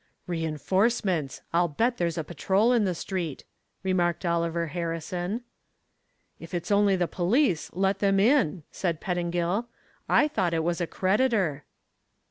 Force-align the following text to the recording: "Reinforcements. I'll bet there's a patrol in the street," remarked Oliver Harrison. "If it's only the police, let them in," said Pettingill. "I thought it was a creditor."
"Reinforcements. 0.25 1.43
I'll 1.53 1.67
bet 1.67 1.97
there's 1.97 2.17
a 2.17 2.23
patrol 2.23 2.73
in 2.73 2.85
the 2.85 2.95
street," 2.95 3.43
remarked 3.83 4.25
Oliver 4.25 4.65
Harrison. 4.65 5.41
"If 6.39 6.55
it's 6.55 6.71
only 6.71 6.95
the 6.95 7.07
police, 7.07 7.69
let 7.73 7.99
them 7.99 8.19
in," 8.19 8.63
said 8.71 8.99
Pettingill. 8.99 9.67
"I 10.09 10.27
thought 10.27 10.55
it 10.55 10.63
was 10.63 10.81
a 10.81 10.87
creditor." 10.87 11.65